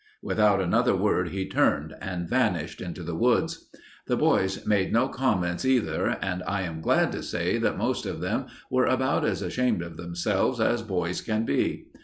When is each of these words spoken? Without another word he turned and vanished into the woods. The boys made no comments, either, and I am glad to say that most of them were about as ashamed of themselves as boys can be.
Without 0.23 0.59
another 0.59 0.95
word 0.95 1.29
he 1.29 1.47
turned 1.47 1.93
and 2.01 2.27
vanished 2.27 2.81
into 2.81 3.03
the 3.03 3.13
woods. 3.13 3.69
The 4.07 4.17
boys 4.17 4.65
made 4.65 4.91
no 4.91 5.07
comments, 5.07 5.63
either, 5.63 6.17
and 6.23 6.41
I 6.47 6.63
am 6.63 6.81
glad 6.81 7.11
to 7.11 7.21
say 7.21 7.59
that 7.59 7.77
most 7.77 8.07
of 8.07 8.19
them 8.19 8.47
were 8.71 8.87
about 8.87 9.23
as 9.23 9.43
ashamed 9.43 9.83
of 9.83 9.97
themselves 9.97 10.59
as 10.59 10.81
boys 10.81 11.21
can 11.21 11.45
be. 11.45 11.85